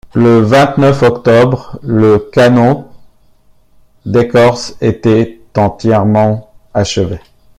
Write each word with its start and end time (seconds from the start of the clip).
Le 0.15 0.39
vingt-neuf 0.39 1.03
octobre, 1.03 1.77
le 1.83 2.17
canot 2.17 2.87
d’écorce 4.07 4.75
était 4.81 5.39
entièrement 5.55 6.51
achevé. 6.73 7.19